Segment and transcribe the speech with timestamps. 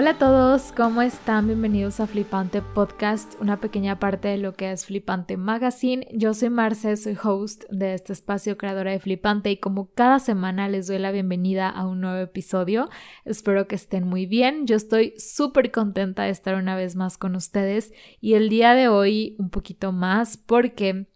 [0.00, 1.46] Hola a todos, ¿cómo están?
[1.46, 6.08] Bienvenidos a Flipante Podcast, una pequeña parte de lo que es Flipante Magazine.
[6.14, 10.70] Yo soy Marce, soy host de este espacio creadora de Flipante y como cada semana
[10.70, 12.88] les doy la bienvenida a un nuevo episodio.
[13.26, 14.66] Espero que estén muy bien.
[14.66, 18.88] Yo estoy súper contenta de estar una vez más con ustedes y el día de
[18.88, 21.08] hoy un poquito más porque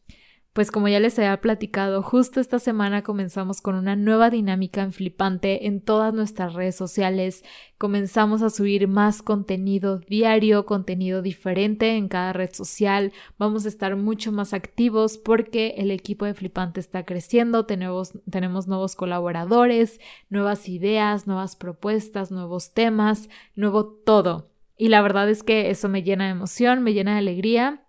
[0.54, 4.92] pues como ya les había platicado, justo esta semana comenzamos con una nueva dinámica en
[4.92, 7.42] Flipante en todas nuestras redes sociales.
[7.76, 13.12] Comenzamos a subir más contenido diario, contenido diferente en cada red social.
[13.36, 18.68] Vamos a estar mucho más activos porque el equipo de Flipante está creciendo, tenemos, tenemos
[18.68, 19.98] nuevos colaboradores,
[20.30, 24.52] nuevas ideas, nuevas propuestas, nuevos temas, nuevo todo.
[24.76, 27.83] Y la verdad es que eso me llena de emoción, me llena de alegría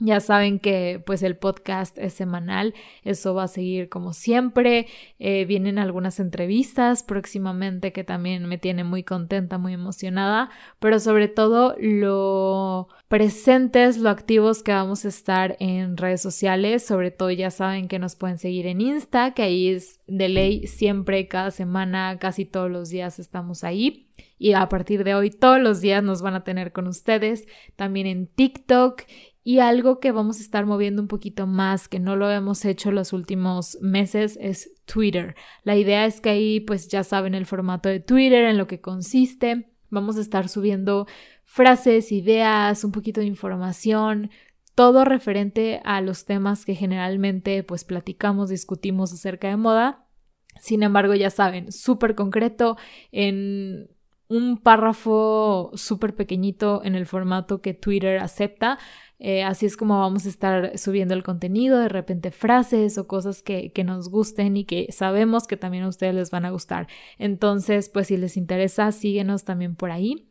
[0.00, 4.86] ya saben que pues el podcast es semanal, eso va a seguir como siempre.
[5.18, 11.26] Eh, vienen algunas entrevistas próximamente que también me tiene muy contenta, muy emocionada, pero sobre
[11.26, 16.86] todo lo presentes, lo activos que vamos a estar en redes sociales.
[16.86, 20.68] Sobre todo ya saben que nos pueden seguir en Insta, que ahí es de ley
[20.68, 24.06] siempre, cada semana, casi todos los días estamos ahí.
[24.38, 27.46] Y a partir de hoy todos los días nos van a tener con ustedes.
[27.74, 29.02] También en TikTok
[29.48, 32.92] y algo que vamos a estar moviendo un poquito más, que no lo hemos hecho
[32.92, 35.36] los últimos meses, es Twitter.
[35.62, 38.82] La idea es que ahí pues ya saben el formato de Twitter, en lo que
[38.82, 39.72] consiste.
[39.88, 41.06] Vamos a estar subiendo
[41.46, 44.28] frases, ideas, un poquito de información,
[44.74, 50.04] todo referente a los temas que generalmente pues platicamos, discutimos acerca de moda.
[50.60, 52.76] Sin embargo, ya saben, súper concreto
[53.12, 53.88] en
[54.28, 58.78] un párrafo súper pequeñito en el formato que Twitter acepta
[59.18, 63.42] eh, así es como vamos a estar subiendo el contenido, de repente frases o cosas
[63.42, 66.86] que, que nos gusten y que sabemos que también a ustedes les van a gustar.
[67.18, 70.28] Entonces, pues si les interesa, síguenos también por ahí.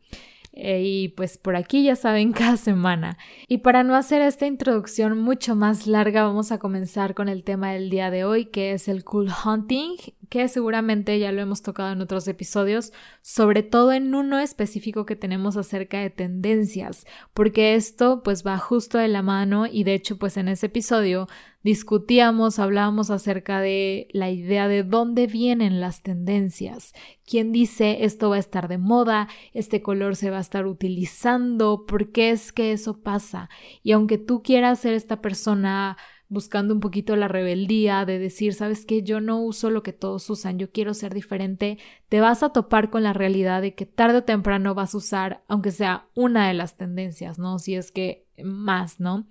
[0.60, 3.16] Eh, y pues por aquí ya saben cada semana.
[3.46, 7.70] Y para no hacer esta introducción mucho más larga, vamos a comenzar con el tema
[7.70, 9.96] del día de hoy, que es el cool hunting,
[10.28, 12.92] que seguramente ya lo hemos tocado en otros episodios,
[13.22, 18.98] sobre todo en uno específico que tenemos acerca de tendencias, porque esto pues va justo
[18.98, 21.28] de la mano y de hecho pues en ese episodio
[21.68, 26.94] discutíamos, hablábamos acerca de la idea de dónde vienen las tendencias,
[27.26, 31.84] quién dice esto va a estar de moda, este color se va a estar utilizando,
[31.86, 33.50] por qué es que eso pasa.
[33.82, 35.98] Y aunque tú quieras ser esta persona
[36.30, 40.30] buscando un poquito la rebeldía de decir, sabes que yo no uso lo que todos
[40.30, 41.76] usan, yo quiero ser diferente,
[42.08, 45.44] te vas a topar con la realidad de que tarde o temprano vas a usar,
[45.48, 47.58] aunque sea una de las tendencias, ¿no?
[47.58, 49.26] Si es que más, ¿no?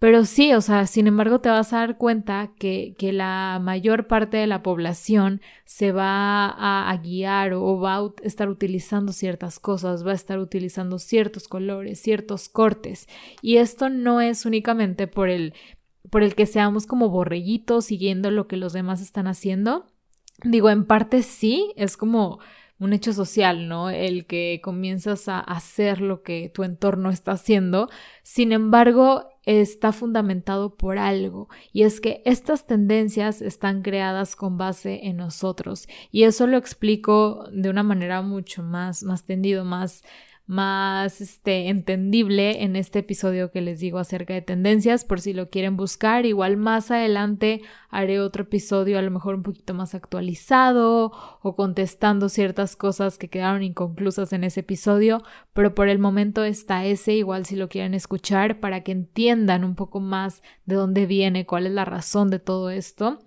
[0.00, 4.06] Pero sí, o sea, sin embargo te vas a dar cuenta que, que la mayor
[4.06, 10.06] parte de la población se va a, guiar o va a estar utilizando ciertas cosas,
[10.06, 13.08] va a estar utilizando ciertos colores, ciertos cortes.
[13.42, 15.52] Y esto no es únicamente por el,
[16.08, 19.84] por el que seamos como borreguitos siguiendo lo que los demás están haciendo.
[20.42, 22.40] Digo, en parte sí, es como
[22.78, 23.90] un hecho social, ¿no?
[23.90, 27.90] El que comienzas a hacer lo que tu entorno está haciendo.
[28.22, 35.06] Sin embargo, está fundamentado por algo y es que estas tendencias están creadas con base
[35.06, 40.02] en nosotros y eso lo explico de una manera mucho más más tendido, más
[40.50, 45.48] más este, entendible en este episodio que les digo acerca de tendencias, por si lo
[45.48, 46.26] quieren buscar.
[46.26, 52.28] Igual más adelante haré otro episodio a lo mejor un poquito más actualizado o contestando
[52.28, 55.22] ciertas cosas que quedaron inconclusas en ese episodio,
[55.52, 59.76] pero por el momento está ese, igual si lo quieren escuchar, para que entiendan un
[59.76, 63.20] poco más de dónde viene, cuál es la razón de todo esto.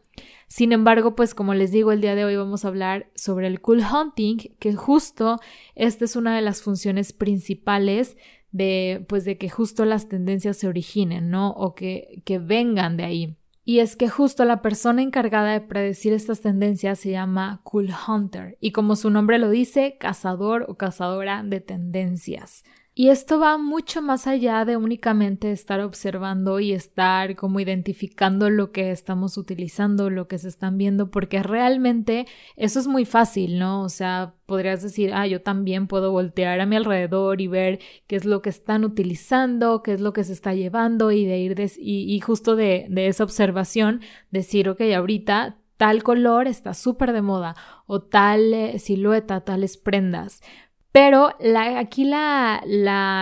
[0.53, 3.59] Sin embargo, pues como les digo, el día de hoy vamos a hablar sobre el
[3.59, 5.39] cool hunting, que justo
[5.73, 8.17] esta es una de las funciones principales
[8.51, 11.49] de, pues de que justo las tendencias se originen, ¿no?
[11.53, 13.37] O que, que vengan de ahí.
[13.65, 18.55] Y es que justo la persona encargada de predecir estas tendencias se llama Cool Hunter
[18.59, 22.63] y como su nombre lo dice, cazador o cazadora de tendencias.
[22.95, 28.71] Y esto va mucho más allá de únicamente estar observando y estar como identificando lo
[28.71, 33.81] que estamos utilizando, lo que se están viendo, porque realmente eso es muy fácil, ¿no?
[33.81, 38.15] O sea, podrías decir, ah, yo también puedo voltear a mi alrededor y ver qué
[38.15, 41.71] es lo que están utilizando, qué es lo que se está llevando y de ir
[41.79, 47.55] y, justo de, de esa observación decir, ok, ahorita tal color está súper de moda
[47.87, 50.41] o tal eh, silueta, tales prendas.
[50.93, 51.31] Pero
[51.75, 52.61] aquí la,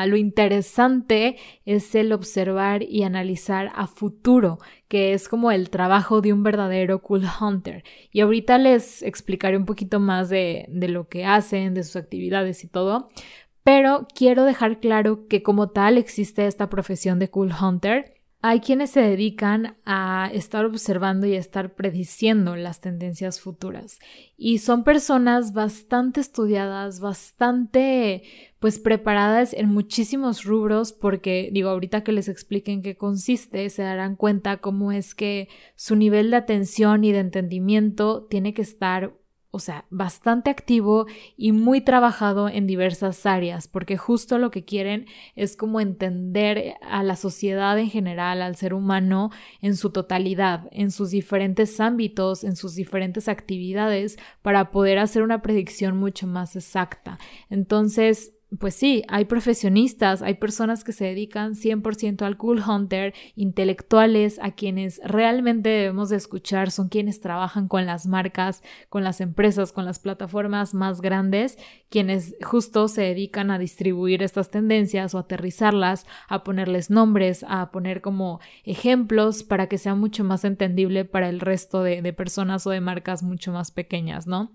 [0.05, 4.59] lo interesante es el observar y analizar a futuro,
[4.89, 7.85] que es como el trabajo de un verdadero cool hunter.
[8.11, 12.65] Y ahorita les explicaré un poquito más de, de lo que hacen, de sus actividades
[12.65, 13.09] y todo.
[13.63, 18.89] Pero quiero dejar claro que como tal existe esta profesión de Cool Hunter hay quienes
[18.89, 23.99] se dedican a estar observando y a estar prediciendo las tendencias futuras.
[24.35, 28.23] Y son personas bastante estudiadas, bastante
[28.57, 34.15] pues preparadas en muchísimos rubros porque digo, ahorita que les expliquen qué consiste, se darán
[34.15, 39.13] cuenta cómo es que su nivel de atención y de entendimiento tiene que estar
[39.51, 41.05] o sea, bastante activo
[41.35, 47.03] y muy trabajado en diversas áreas, porque justo lo que quieren es como entender a
[47.03, 49.29] la sociedad en general, al ser humano
[49.61, 55.41] en su totalidad, en sus diferentes ámbitos, en sus diferentes actividades, para poder hacer una
[55.41, 57.19] predicción mucho más exacta.
[57.49, 64.39] Entonces, pues sí, hay profesionistas, hay personas que se dedican 100% al cool hunter, intelectuales
[64.41, 69.71] a quienes realmente debemos de escuchar, son quienes trabajan con las marcas, con las empresas,
[69.71, 71.57] con las plataformas más grandes,
[71.89, 78.01] quienes justo se dedican a distribuir estas tendencias o aterrizarlas, a ponerles nombres, a poner
[78.01, 82.71] como ejemplos para que sea mucho más entendible para el resto de, de personas o
[82.71, 84.51] de marcas mucho más pequeñas, ¿no?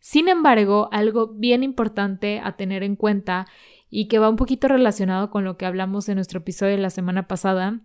[0.00, 3.46] Sin embargo, algo bien importante a tener en cuenta
[3.90, 6.90] y que va un poquito relacionado con lo que hablamos en nuestro episodio de la
[6.90, 7.80] semana pasada,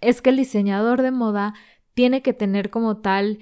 [0.00, 1.54] es que el diseñador de moda
[1.94, 3.38] tiene que tener como tal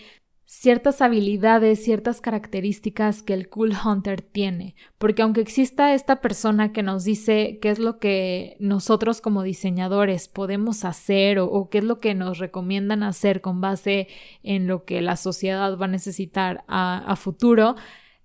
[0.52, 6.82] ciertas habilidades, ciertas características que el Cool Hunter tiene, porque aunque exista esta persona que
[6.82, 12.00] nos dice qué es lo que nosotros como diseñadores podemos hacer o, qué es lo
[12.00, 14.08] que nos recomiendan hacer con base
[14.42, 17.76] en lo que la sociedad va a necesitar a futuro,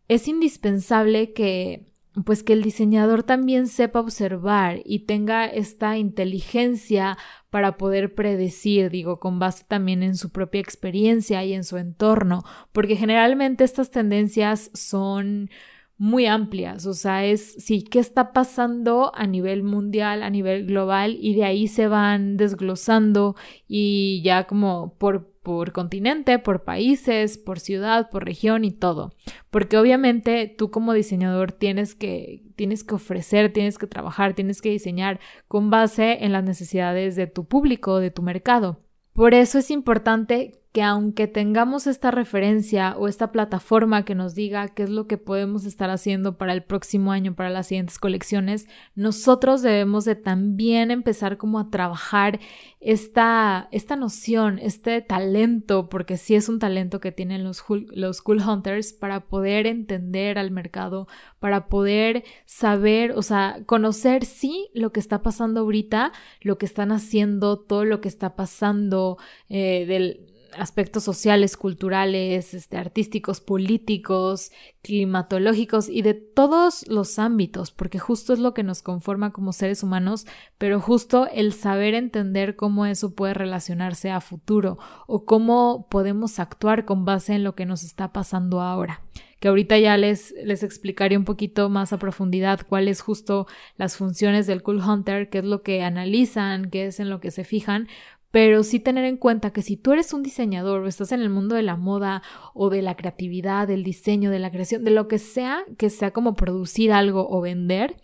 [0.07, 1.91] es indispensable que
[2.23, 7.17] pues que el diseñador también sepa observar y tenga esta inteligencia
[7.55, 12.43] para poder predecir, digo, con base también en su propia experiencia y en su entorno,
[12.73, 15.49] porque generalmente estas tendencias son
[15.97, 21.15] muy amplias, o sea, es sí, qué está pasando a nivel mundial, a nivel global,
[21.17, 23.37] y de ahí se van desglosando
[23.69, 29.13] y ya como por por continente, por países, por ciudad, por región y todo.
[29.51, 34.71] Porque obviamente tú como diseñador tienes que, tienes que ofrecer, tienes que trabajar, tienes que
[34.71, 38.79] diseñar con base en las necesidades de tu público, de tu mercado.
[39.13, 44.67] Por eso es importante que aunque tengamos esta referencia o esta plataforma que nos diga
[44.67, 48.67] qué es lo que podemos estar haciendo para el próximo año, para las siguientes colecciones,
[48.93, 52.41] nosotros debemos de también empezar como a trabajar
[52.81, 58.41] esta, esta noción, este talento, porque sí es un talento que tienen los, los Cool
[58.45, 61.07] Hunters para poder entender al mercado,
[61.39, 66.11] para poder saber, o sea, conocer sí lo que está pasando ahorita,
[66.41, 69.17] lo que están haciendo, todo lo que está pasando
[69.47, 77.99] eh, del aspectos sociales, culturales, este, artísticos, políticos, climatológicos y de todos los ámbitos, porque
[77.99, 80.25] justo es lo que nos conforma como seres humanos,
[80.57, 86.85] pero justo el saber entender cómo eso puede relacionarse a futuro o cómo podemos actuar
[86.85, 89.01] con base en lo que nos está pasando ahora.
[89.39, 93.47] Que ahorita ya les, les explicaré un poquito más a profundidad cuáles justo
[93.77, 97.31] las funciones del Cool Hunter, qué es lo que analizan, qué es en lo que
[97.31, 97.87] se fijan,
[98.35, 101.29] pero sí tener en cuenta que si tú eres un diseñador o estás en el
[101.29, 102.21] mundo de la moda
[102.53, 106.11] o de la creatividad, del diseño, de la creación, de lo que sea, que sea
[106.11, 107.95] como producir algo o vender,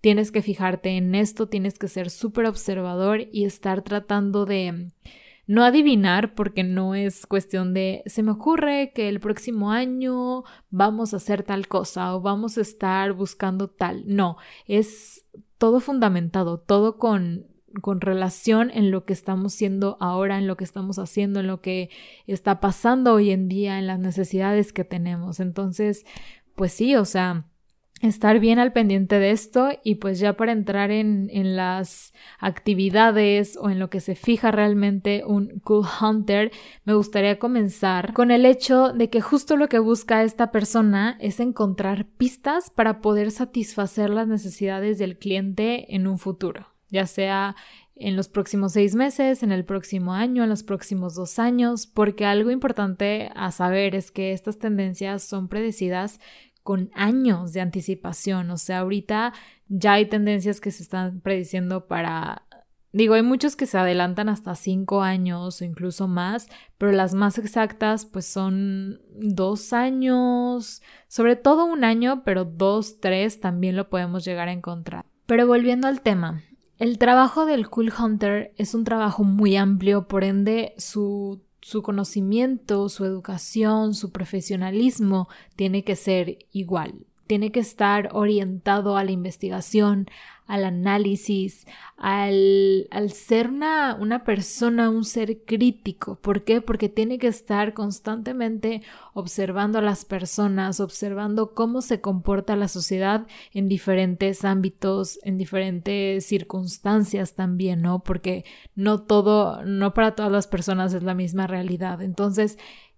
[0.00, 4.90] tienes que fijarte en esto, tienes que ser súper observador y estar tratando de
[5.46, 11.14] no adivinar porque no es cuestión de se me ocurre que el próximo año vamos
[11.14, 14.02] a hacer tal cosa o vamos a estar buscando tal.
[14.08, 15.24] No, es
[15.58, 20.64] todo fundamentado, todo con con relación en lo que estamos siendo ahora, en lo que
[20.64, 21.90] estamos haciendo, en lo que
[22.26, 25.40] está pasando hoy en día, en las necesidades que tenemos.
[25.40, 26.04] Entonces,
[26.54, 27.46] pues sí, o sea,
[28.02, 33.56] estar bien al pendiente de esto y pues ya para entrar en, en, las actividades
[33.60, 36.52] o en lo que se fija realmente un cool hunter,
[36.84, 41.40] me gustaría comenzar con el hecho de que justo lo que busca esta persona es
[41.40, 47.56] encontrar pistas para poder satisfacer las necesidades del cliente en un futuro ya sea
[47.94, 52.26] en los próximos seis meses, en el próximo año, en los próximos dos años, porque
[52.26, 56.20] algo importante a saber es que estas tendencias son predecidas
[56.62, 58.50] con años de anticipación.
[58.50, 59.32] O sea, ahorita
[59.68, 62.46] ya hay tendencias que se están prediciendo para
[62.96, 67.36] Digo, hay muchos que se adelantan hasta cinco años o incluso más, pero las más
[67.36, 74.24] exactas pues son dos años, sobre todo un año, pero dos, tres también lo podemos
[74.24, 75.04] llegar a encontrar.
[75.26, 76.42] Pero volviendo al tema,
[76.78, 82.88] el trabajo del Cool Hunter es un trabajo muy amplio, por ende su, su conocimiento,
[82.88, 87.06] su educación, su profesionalismo tiene que ser igual.
[87.26, 90.08] Tiene que estar orientado a la investigación,
[90.46, 91.66] al análisis,
[91.96, 96.16] al, al ser una, una, persona, un ser crítico.
[96.20, 96.60] ¿Por qué?
[96.60, 103.26] Porque tiene que estar constantemente observando a las personas, observando cómo se comporta la sociedad
[103.52, 108.04] en diferentes ámbitos, en diferentes circunstancias también, ¿no?
[108.04, 108.44] Porque
[108.76, 112.02] no todo, no para todas las personas es la misma realidad.
[112.02, 112.56] Entonces,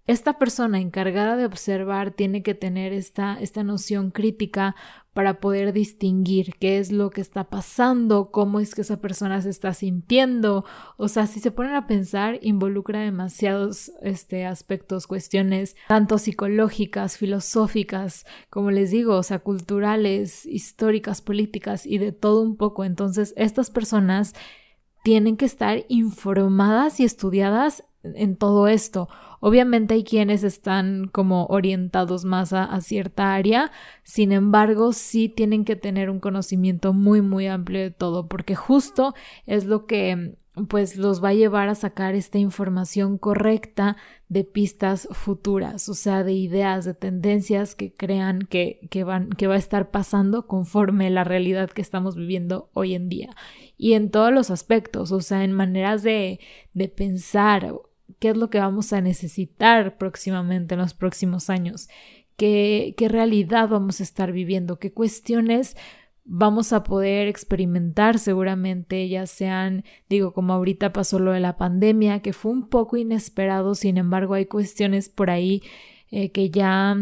[0.09, 4.75] esta persona encargada de observar tiene que tener esta, esta noción crítica
[5.12, 9.50] para poder distinguir qué es lo que está pasando, cómo es que esa persona se
[9.50, 10.65] está sintiendo.
[10.97, 18.25] O sea, si se ponen a pensar, involucra demasiados este, aspectos, cuestiones, tanto psicológicas, filosóficas,
[18.49, 22.87] como les digo, o sea, culturales, históricas, políticas y de todo un poco.
[22.87, 24.35] Entonces, estas personas
[25.05, 27.85] tienen que estar informadas y estudiadas
[28.17, 29.09] en todo esto.
[29.41, 33.71] Obviamente hay quienes están como orientados más a, cierta área,
[34.03, 39.15] sin embargo sí tienen que tener un conocimiento muy muy amplio de todo, porque justo
[39.47, 40.37] es lo que
[40.67, 43.97] pues los va a llevar a sacar esta información correcta
[44.29, 49.47] de pistas futuras, o sea, de ideas, de tendencias que crean que, que, van, que
[49.47, 53.31] va a estar pasando conforme la realidad que estamos viviendo hoy en día.
[53.77, 56.41] Y en todos los aspectos, o sea, en maneras de,
[56.75, 57.73] de pensar,
[58.19, 61.88] qué es lo que vamos a necesitar próximamente en los próximos años,
[62.37, 65.77] qué, qué realidad vamos a estar viviendo, qué cuestiones
[66.31, 72.21] vamos a poder experimentar seguramente, ya sean, digo, como ahorita pasó lo de la pandemia,
[72.21, 75.62] que fue un poco inesperado, sin embargo hay cuestiones por ahí
[76.11, 76.97] eh, que ya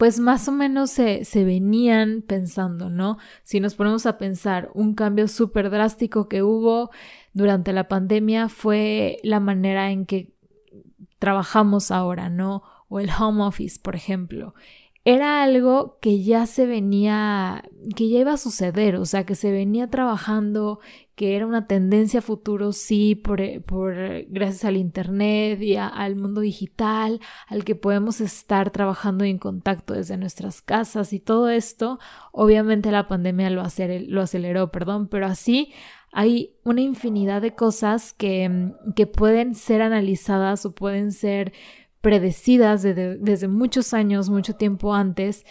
[0.00, 3.18] pues más o menos se, se, venían pensando, ¿no?
[3.42, 6.88] Si nos ponemos a pensar, un cambio súper drástico que hubo
[7.34, 10.32] durante la pandemia fue la manera en que
[11.18, 12.62] trabajamos ahora, ¿no?
[12.88, 14.54] O el home office, por ejemplo.
[15.04, 17.62] Era algo que ya se venía,
[17.94, 20.80] que ya iba a suceder, o sea, que se venía trabajando,
[21.20, 23.94] que era una tendencia futuro, sí, por, por
[24.28, 30.16] gracias al Internet y al mundo digital, al que podemos estar trabajando en contacto desde
[30.16, 31.98] nuestras casas y todo esto.
[32.32, 33.62] Obviamente la pandemia lo,
[34.08, 35.74] lo aceleró, perdón, pero así
[36.10, 41.52] hay una infinidad de cosas que, mm, que pueden ser analizadas o pueden ser
[42.00, 45.44] predecidas desde, muchos años, mucho tiempo antes,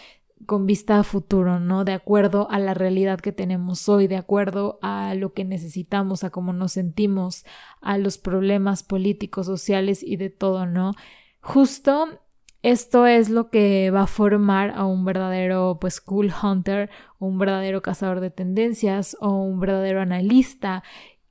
[0.46, 1.84] con vista a futuro, ¿no?
[1.84, 6.30] De acuerdo a la realidad que tenemos hoy, de acuerdo a lo que necesitamos, a
[6.30, 7.44] cómo nos sentimos,
[7.80, 10.92] a los problemas políticos, sociales y de todo, ¿no?
[11.40, 12.20] Justo
[12.62, 17.80] esto es lo que va a formar a un verdadero, pues, cool hunter, un verdadero
[17.80, 20.82] cazador de tendencias, o un verdadero analista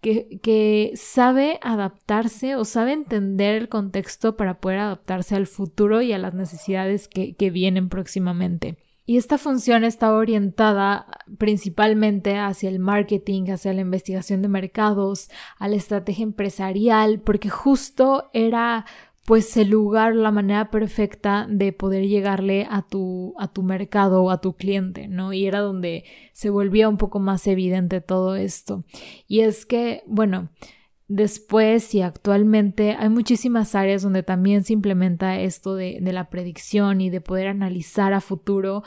[0.02, 6.14] que, que, sabe adaptarse o sabe entender el contexto para poder adaptarse al futuro y
[6.14, 8.78] a las necesidades que, que vienen próximamente.
[9.10, 11.08] Y esta función está orientada
[11.40, 18.30] principalmente hacia el marketing, hacia la investigación de mercados, a la estrategia empresarial, porque justo
[18.34, 18.86] era
[19.26, 24.30] pues el lugar, la manera perfecta de poder llegarle a tu, a tu mercado o
[24.30, 25.34] a tu cliente, ¿no?
[25.34, 28.84] Y era donde se volvía un poco más evidente todo esto.
[29.28, 30.50] Y es que, bueno,
[31.10, 37.10] después y actualmente hay muchísimas áreas donde también se implementa esto de, la predicción y
[37.10, 38.84] de poder analizar a futuro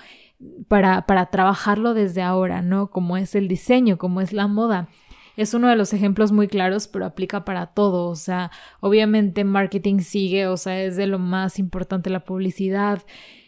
[0.68, 2.90] para, para trabajarlo desde ahora, ¿no?
[2.90, 4.88] Como es el diseño, como es la moda
[5.36, 8.08] es uno de los ejemplos muy claros, pero aplica para todo.
[8.08, 8.50] O sea,
[8.80, 13.02] obviamente marketing sigue, o sea, es de lo más importante la publicidad.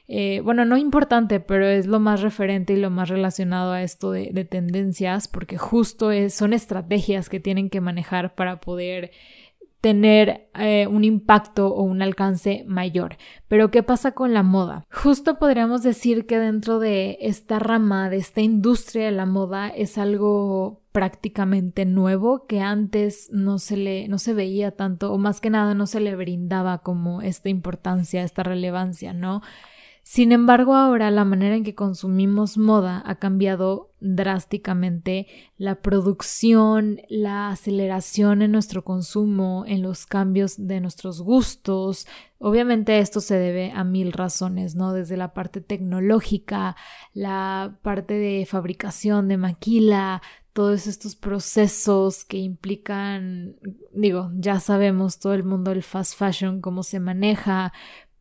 [0.06, 4.10] Eh, bueno, no importante, pero es lo más referente y lo más relacionado a esto
[4.10, 9.12] de, de tendencias, porque justo son estrategias que tienen que manejar para poder
[9.84, 13.18] tener eh, un impacto o un alcance mayor.
[13.48, 14.86] Pero ¿qué pasa con la moda?
[14.90, 19.98] Justo podríamos decir que dentro de esta rama, de esta industria de la moda, es
[19.98, 25.50] algo prácticamente nuevo que antes no se le no se veía tanto o más que
[25.50, 29.42] nada no se le brindaba como esta importancia, esta relevancia, ¿no?
[30.06, 35.26] Sin embargo, ahora la manera en que consumimos moda ha cambiado drásticamente.
[35.56, 42.06] La producción, la aceleración en nuestro consumo, en los cambios de nuestros gustos.
[42.36, 44.92] Obviamente esto se debe a mil razones, ¿no?
[44.92, 46.76] Desde la parte tecnológica,
[47.14, 50.20] la parte de fabricación de maquila,
[50.54, 53.56] todos estos procesos que implican,
[53.92, 57.72] digo, ya sabemos todo el mundo del fast fashion, cómo se maneja,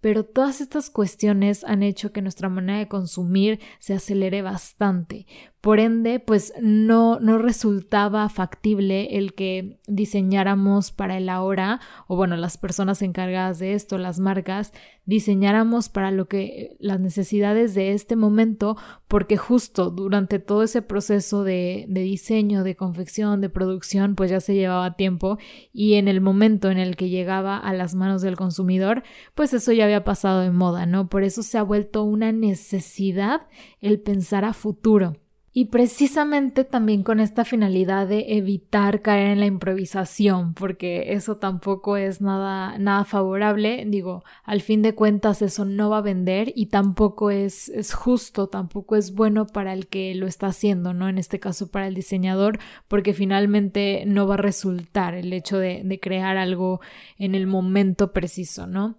[0.03, 5.25] pero todas estas cuestiones han hecho que nuestra manera de consumir se acelere bastante.
[5.63, 12.35] Por ende, pues no, no resultaba factible el que diseñáramos para el ahora, o bueno,
[12.35, 14.73] las personas encargadas de esto, las marcas,
[15.05, 18.75] diseñáramos para lo que las necesidades de este momento,
[19.07, 24.41] porque justo durante todo ese proceso de, de diseño, de confección, de producción, pues ya
[24.41, 25.37] se llevaba tiempo
[25.71, 29.03] y en el momento en el que llegaba a las manos del consumidor,
[29.33, 31.07] pues eso ya había pasado de moda, ¿no?
[31.07, 33.47] Por eso se ha vuelto una necesidad
[33.79, 35.22] el pensar a futuro.
[35.55, 41.95] Y precisamente también con esta finalidad de evitar caer en la improvisación, porque eso tampoco
[41.95, 43.85] es nada, nada favorable.
[43.87, 48.47] Digo, al fin de cuentas eso no va a vender y tampoco es, es justo,
[48.47, 51.07] tampoco es bueno para el que lo está haciendo, ¿no?
[51.07, 52.57] En este caso para el diseñador,
[52.87, 56.81] porque finalmente no va a resultar el hecho de, de crear algo
[57.19, 58.97] en el momento preciso, ¿no?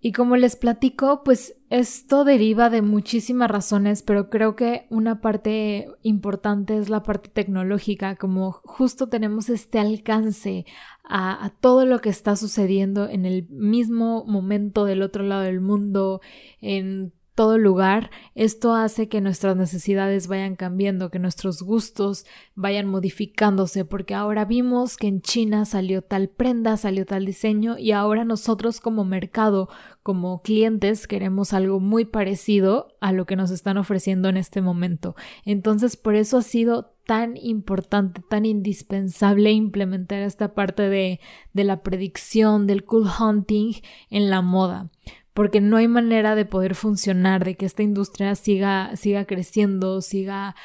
[0.00, 5.88] Y como les platico, pues esto deriva de muchísimas razones, pero creo que una parte
[6.02, 10.66] importante es la parte tecnológica, como justo tenemos este alcance
[11.08, 16.20] a, todo lo que está sucediendo en el mismo momento del otro lado del mundo,
[16.60, 22.26] en todo lugar, esto hace que nuestras necesidades vayan cambiando, que nuestros gustos
[22.56, 27.92] vayan modificándose, porque ahora vimos que en China salió tal prenda, salió tal diseño y
[27.92, 29.68] ahora nosotros como mercado,
[30.02, 35.14] como clientes, queremos algo muy parecido a lo que nos están ofreciendo en este momento.
[35.44, 41.20] Entonces, por eso ha sido tan importante, tan indispensable implementar esta parte de,
[41.52, 43.74] de la predicción, del cool hunting
[44.10, 44.90] en la moda
[45.38, 50.56] porque no hay manera de poder funcionar, de que esta industria siga, siga creciendo, siga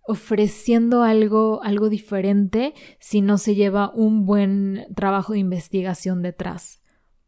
[0.00, 6.80] ofreciendo algo, algo diferente si no se lleva un buen trabajo de investigación detrás.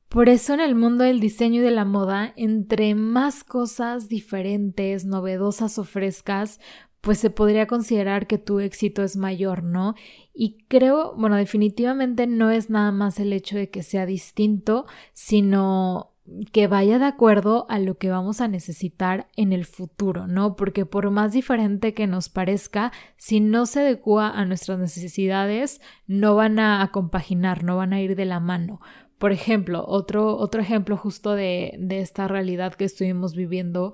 [0.09, 5.05] Por eso en el mundo del diseño y de la moda, entre más cosas diferentes,
[5.05, 6.61] novedosas ofrezcas,
[7.03, 9.97] pues se podría considerar que tu éxito es mayor, ¿no?
[10.33, 16.16] Y creo, bueno, definitivamente no es nada más el hecho de que sea distinto, sino
[16.53, 20.57] que vaya de acuerdo a lo que vamos a necesitar en el futuro, ¿no?
[20.57, 26.35] Porque por más diferente que nos parezca, si no se adecua a nuestras necesidades, no
[26.35, 28.81] van a compaginar, no van a ir de la mano.
[29.19, 33.93] Por ejemplo, otro, otro ejemplo justo de, de esta realidad que estuvimos viviendo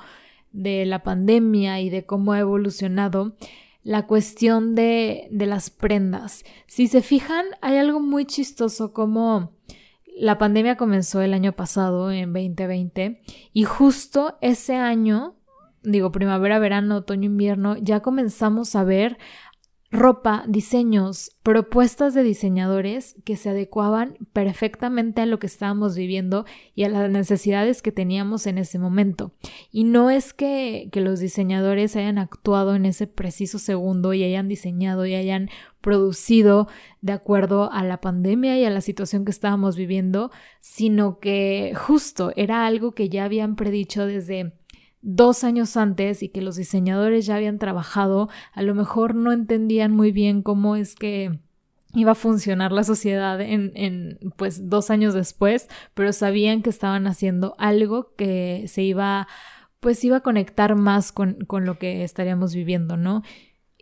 [0.52, 3.36] de la pandemia y de cómo ha evolucionado
[3.84, 6.44] la cuestión de, de las prendas.
[6.66, 9.52] Si se fijan, hay algo muy chistoso como
[10.18, 13.22] la pandemia comenzó el año pasado, en 2020,
[13.52, 15.36] y justo ese año,
[15.82, 19.18] digo primavera, verano, otoño, invierno, ya comenzamos a ver
[19.92, 26.84] ropa, diseños, propuestas de diseñadores que se adecuaban perfectamente a lo que estábamos viviendo y
[26.84, 29.32] a las necesidades que teníamos en ese momento.
[29.70, 34.48] Y no es que, que los diseñadores hayan actuado en ese preciso segundo y hayan
[34.48, 35.50] diseñado y hayan
[35.82, 36.68] producido
[37.02, 42.32] de acuerdo a la pandemia y a la situación que estábamos viviendo, sino que justo
[42.36, 44.54] era algo que ya habían predicho desde
[45.02, 49.92] dos años antes y que los diseñadores ya habían trabajado, a lo mejor no entendían
[49.92, 51.38] muy bien cómo es que
[51.94, 57.06] iba a funcionar la sociedad en, en pues dos años después, pero sabían que estaban
[57.06, 59.28] haciendo algo que se iba
[59.82, 63.24] pues iba a conectar más con, con lo que estaríamos viviendo, ¿no?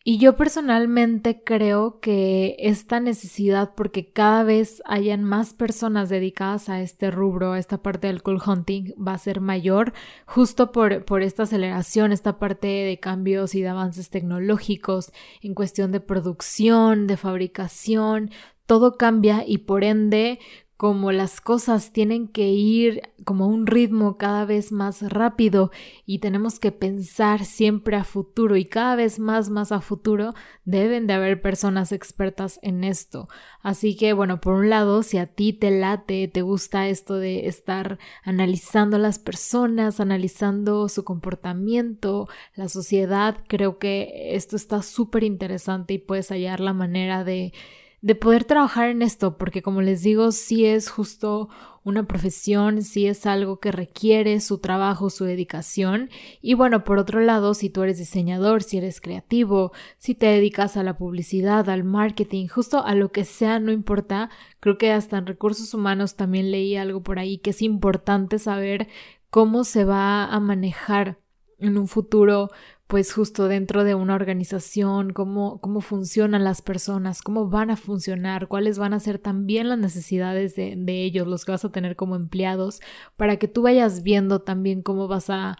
[0.02, 6.80] Y yo personalmente creo que esta necesidad, porque cada vez hayan más personas dedicadas a
[6.80, 9.92] este rubro, a esta parte del cool hunting, va a ser mayor,
[10.24, 15.92] justo por, por esta aceleración, esta parte de cambios y de avances tecnológicos en cuestión
[15.92, 18.30] de producción, de fabricación,
[18.64, 20.38] todo cambia y por ende
[20.80, 25.70] como las cosas tienen que ir como un ritmo cada vez más rápido
[26.06, 30.32] y tenemos que pensar siempre a futuro y cada vez más más a futuro,
[30.64, 33.28] deben de haber personas expertas en esto.
[33.60, 37.46] Así que bueno, por un lado, si a ti te late, te gusta esto de
[37.46, 45.24] estar analizando a las personas, analizando su comportamiento, la sociedad, creo que esto está súper
[45.24, 47.52] interesante y puedes hallar la manera de
[48.02, 51.48] de poder trabajar en esto, porque como les digo, sí es justo
[51.82, 56.10] una profesión, sí es algo que requiere su trabajo, su dedicación.
[56.40, 60.76] Y bueno, por otro lado, si tú eres diseñador, si eres creativo, si te dedicas
[60.76, 65.18] a la publicidad, al marketing, justo a lo que sea, no importa, creo que hasta
[65.18, 68.88] en recursos humanos también leí algo por ahí que es importante saber
[69.30, 71.18] cómo se va a manejar
[71.58, 72.50] en un futuro
[72.90, 78.48] pues justo dentro de una organización, cómo, cómo funcionan las personas, cómo van a funcionar,
[78.48, 81.94] cuáles van a ser también las necesidades de, de ellos, los que vas a tener
[81.94, 82.80] como empleados,
[83.16, 85.56] para que tú vayas viendo también cómo vas a,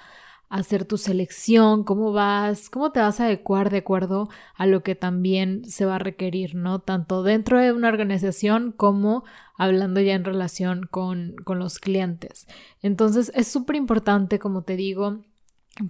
[0.50, 4.96] hacer tu selección, cómo vas, cómo te vas a adecuar de acuerdo a lo que
[4.96, 6.80] también se va a requerir, ¿no?
[6.80, 9.22] Tanto dentro de una organización como
[9.56, 12.48] hablando ya en relación con, con los clientes.
[12.82, 15.20] Entonces es súper importante, como te digo,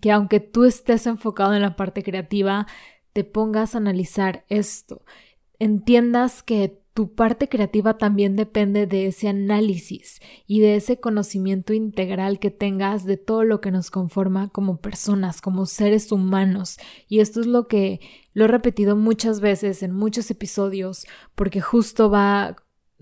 [0.00, 2.66] que aunque tú estés enfocado en la parte creativa,
[3.12, 5.02] te pongas a analizar esto,
[5.58, 12.38] entiendas que tu parte creativa también depende de ese análisis y de ese conocimiento integral
[12.40, 16.78] que tengas de todo lo que nos conforma como personas, como seres humanos.
[17.08, 18.00] Y esto es lo que
[18.34, 22.56] lo he repetido muchas veces en muchos episodios porque justo va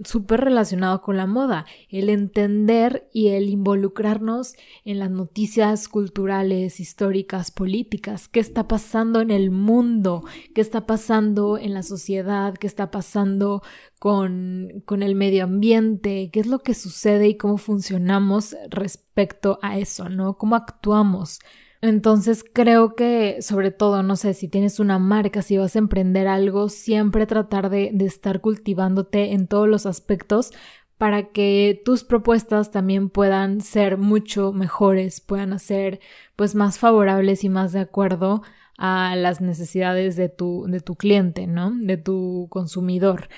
[0.05, 7.51] súper relacionado con la moda, el entender y el involucrarnos en las noticias culturales, históricas,
[7.51, 12.91] políticas, qué está pasando en el mundo, qué está pasando en la sociedad, qué está
[12.91, 13.63] pasando
[13.99, 19.79] con, con el medio ambiente, qué es lo que sucede y cómo funcionamos respecto a
[19.79, 20.39] eso, ¿no?
[20.39, 21.41] ¿Cómo actuamos?
[21.81, 26.27] Entonces creo que sobre todo, no sé, si tienes una marca, si vas a emprender
[26.27, 30.51] algo, siempre tratar de, de estar cultivándote en todos los aspectos
[30.99, 36.01] para que tus propuestas también puedan ser mucho mejores, puedan ser
[36.35, 38.43] pues más favorables y más de acuerdo
[38.77, 41.73] a las necesidades de tu, de tu cliente, ¿no?
[41.73, 43.29] De tu consumidor.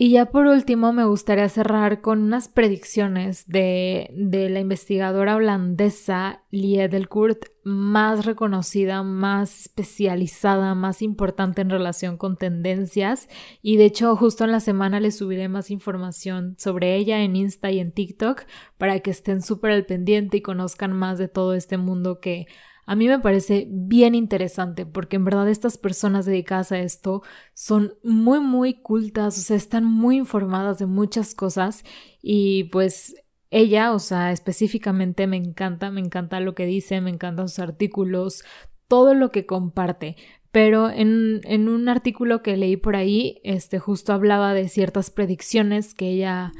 [0.00, 6.44] Y ya por último me gustaría cerrar con unas predicciones de, de la investigadora holandesa
[6.52, 13.28] Lie Delcourt, más reconocida, más especializada, más importante en relación con tendencias.
[13.60, 17.72] Y de hecho justo en la semana les subiré más información sobre ella en Insta
[17.72, 18.44] y en TikTok
[18.78, 22.46] para que estén súper al pendiente y conozcan más de todo este mundo que
[22.88, 27.22] a mí me parece bien interesante porque en verdad estas personas dedicadas a esto
[27.52, 31.84] son muy muy cultas, o sea, están muy informadas de muchas cosas
[32.22, 33.14] y pues
[33.50, 38.42] ella, o sea, específicamente me encanta, me encanta lo que dice, me encantan sus artículos,
[38.88, 40.16] todo lo que comparte.
[40.50, 45.92] Pero en, en, un artículo que leí por ahí, este justo hablaba de ciertas predicciones
[45.92, 46.52] que ella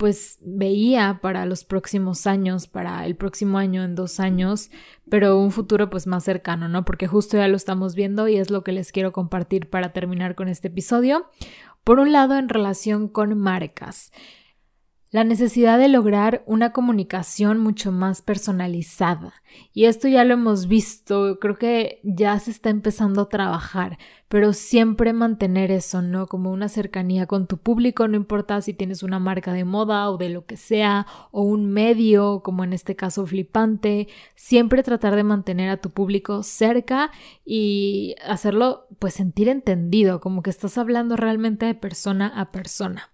[0.00, 4.70] pues veía para los próximos años, para el próximo año, en dos años,
[5.10, 6.86] pero un futuro pues más cercano, ¿no?
[6.86, 10.36] Porque justo ya lo estamos viendo y es lo que les quiero compartir para terminar
[10.36, 11.26] con este episodio.
[11.84, 14.10] Por un lado, en relación con marcas
[15.10, 19.34] la necesidad de lograr una comunicación mucho más personalizada.
[19.72, 24.52] Y esto ya lo hemos visto, creo que ya se está empezando a trabajar, pero
[24.52, 26.28] siempre mantener eso, ¿no?
[26.28, 30.16] Como una cercanía con tu público, no importa si tienes una marca de moda o
[30.16, 35.24] de lo que sea, o un medio, como en este caso flipante, siempre tratar de
[35.24, 37.10] mantener a tu público cerca
[37.44, 43.10] y hacerlo pues sentir entendido, como que estás hablando realmente de persona a persona.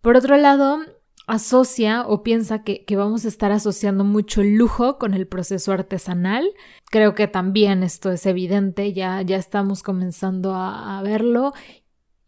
[0.00, 0.80] Por otro lado,
[1.26, 6.48] asocia o piensa que, vamos a estar asociando mucho el lujo con el proceso artesanal.
[6.90, 11.52] Creo que también esto es evidente, ya, ya estamos comenzando a, a verlo.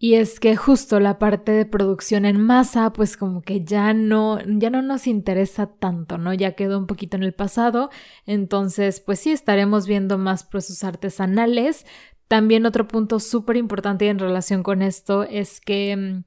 [0.01, 4.39] Y es que justo la parte de producción en masa, pues como que ya no,
[4.47, 6.33] ya no nos interesa tanto, ¿no?
[6.33, 7.91] Ya quedó un poquito en el pasado.
[8.25, 11.85] Entonces, pues sí, estaremos viendo más procesos artesanales.
[12.29, 16.25] También otro punto súper importante en relación con esto es que mm,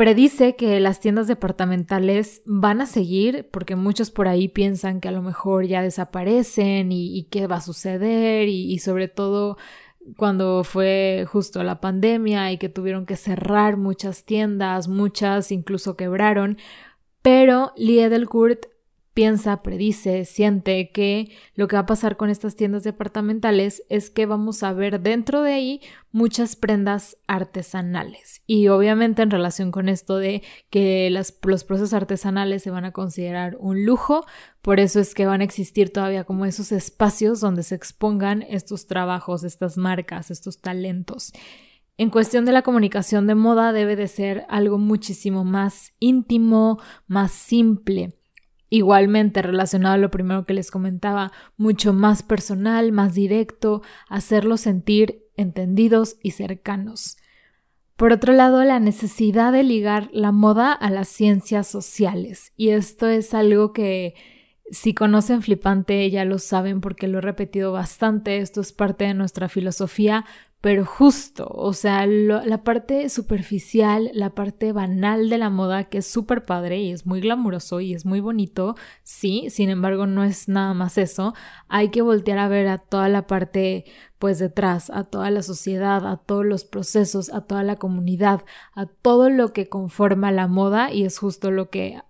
[0.00, 5.12] predice que las tiendas departamentales van a seguir porque muchos por ahí piensan que a
[5.12, 9.58] lo mejor ya desaparecen y, qué va a suceder y, sobre todo
[10.16, 16.56] cuando fue justo la pandemia y que tuvieron que cerrar muchas tiendas, muchas incluso quebraron,
[17.20, 18.69] pero Lie Delcourt
[19.20, 24.24] piensa, predice, siente que lo que va a pasar con estas tiendas departamentales es que
[24.24, 25.80] vamos a ver dentro de ahí
[26.10, 28.40] muchas prendas artesanales.
[28.46, 33.58] Y obviamente en relación con esto de que los procesos artesanales se van a considerar
[33.60, 34.24] un lujo,
[34.62, 38.86] por eso es que van a existir todavía como esos espacios donde se expongan estos
[38.86, 41.34] trabajos, estas marcas, estos talentos.
[41.98, 47.32] En cuestión de la comunicación de moda debe de ser algo muchísimo más íntimo, más
[47.32, 48.14] simple
[48.70, 55.24] Igualmente relacionado a lo primero que les comentaba, mucho más personal, más directo, hacerlos sentir
[55.36, 57.18] entendidos y cercanos.
[57.96, 62.52] Por otro lado, la necesidad de ligar la moda a las ciencias sociales.
[62.56, 64.14] Y esto es algo que
[64.70, 68.38] si conocen Flipante ya lo saben porque lo he repetido bastante.
[68.38, 70.24] Esto es parte de nuestra filosofía,
[70.60, 76.06] pero justo, o sea, la parte superficial, la parte banal de la moda, que es
[76.06, 80.48] súper padre y es muy glamuroso y es muy bonito, sí, sin embargo no es
[80.48, 81.32] nada más eso,
[81.68, 83.86] hay que voltear a ver a toda la parte
[84.18, 88.44] pues detrás, a toda la sociedad, a todos los procesos, a toda la comunidad,
[88.74, 92.02] a todo lo que conforma la moda y es justo lo que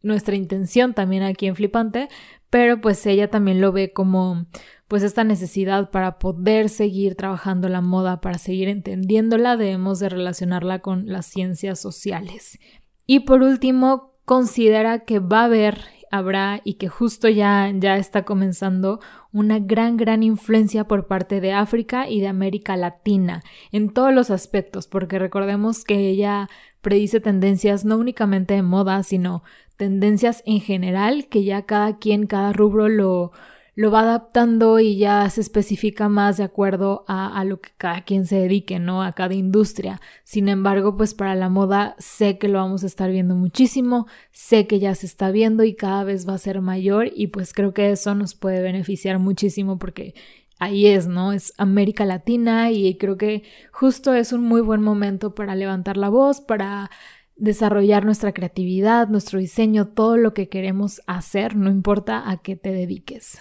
[0.00, 2.08] nuestra intención también aquí en Flipante,
[2.50, 4.46] pero pues ella también lo ve como
[4.88, 10.78] pues esta necesidad para poder seguir trabajando la moda, para seguir entendiéndola, debemos de relacionarla
[10.78, 12.58] con las ciencias sociales.
[13.04, 18.24] Y por último, considera que va a haber, habrá y que justo ya, ya está
[18.24, 19.00] comenzando
[19.32, 24.30] una gran, gran influencia por parte de África y de América Latina en todos los
[24.30, 26.48] aspectos, porque recordemos que ella
[26.80, 29.42] predice tendencias no únicamente de moda, sino
[29.76, 33.32] tendencias en general, que ya cada quien, cada rubro lo,
[33.76, 38.04] lo va adaptando y ya se especifica más de acuerdo a, a, lo que cada
[38.04, 39.02] quien se dedique, ¿no?
[39.02, 40.00] A cada industria.
[40.24, 44.66] Sin embargo, pues para la moda sé que lo vamos a estar viendo muchísimo, sé
[44.66, 47.74] que ya se está viendo y cada vez va a ser mayor y pues creo
[47.74, 50.14] que eso nos puede beneficiar muchísimo porque
[50.58, 51.32] ahí es, ¿no?
[51.32, 56.08] Es América Latina y creo que justo es un muy buen momento para levantar la
[56.08, 56.90] voz, para
[57.36, 62.72] desarrollar nuestra creatividad, nuestro diseño, todo lo que queremos hacer, no importa a qué te
[62.72, 63.38] dediques.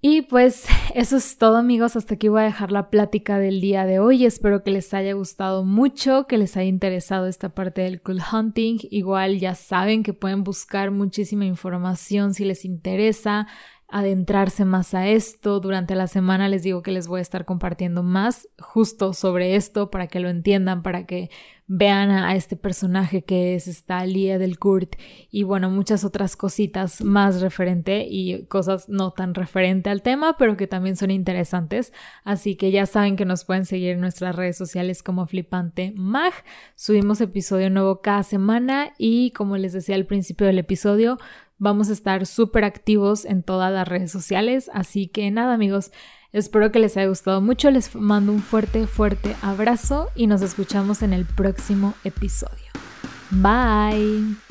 [0.00, 3.84] Y pues eso es todo amigos, hasta aquí voy a dejar la plática del día
[3.84, 8.00] de hoy, espero que les haya gustado mucho, que les haya interesado esta parte del
[8.00, 13.48] cool hunting, igual ya saben que pueden buscar muchísima información si les interesa,
[13.88, 15.60] adentrarse más a esto.
[15.60, 19.90] Durante la semana les digo que les voy a estar compartiendo más justo sobre esto
[19.90, 21.30] para que lo entiendan, para que
[21.70, 24.96] vean a, este personaje que es esta Lia del Kurt
[25.30, 30.56] y bueno, muchas otras cositas más referente y cosas no tan referente al tema, pero
[30.56, 31.92] que también son interesantes.
[32.24, 36.32] Así que ya saben que nos pueden seguir en nuestras redes sociales como Flipante Mag.
[36.74, 41.18] Subimos episodio nuevo cada semana y como les decía al principio del episodio,
[41.58, 44.70] Vamos a estar súper activos en todas las redes sociales.
[44.72, 45.90] Así que nada amigos,
[46.32, 47.70] espero que les haya gustado mucho.
[47.70, 52.72] Les mando un fuerte, fuerte abrazo y nos escuchamos en el próximo episodio.
[53.30, 54.47] Bye.